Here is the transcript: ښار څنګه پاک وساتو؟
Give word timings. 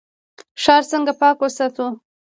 ښار 0.63 0.83
څنګه 0.91 1.11
پاک 1.19 1.37
وساتو؟ 1.41 1.87